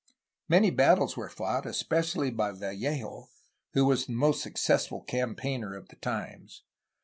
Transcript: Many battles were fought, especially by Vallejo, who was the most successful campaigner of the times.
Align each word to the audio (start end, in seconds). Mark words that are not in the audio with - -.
Many 0.49 0.71
battles 0.71 1.15
were 1.15 1.29
fought, 1.29 1.67
especially 1.67 2.31
by 2.31 2.53
Vallejo, 2.53 3.29
who 3.73 3.85
was 3.85 4.07
the 4.07 4.13
most 4.13 4.41
successful 4.41 5.01
campaigner 5.03 5.75
of 5.75 5.89
the 5.89 5.95
times. 5.97 6.63